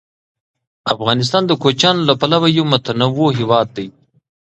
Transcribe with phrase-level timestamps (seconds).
[0.93, 3.87] افغانستان د کوچیانو له پلوه یو متنوع هېواد دی.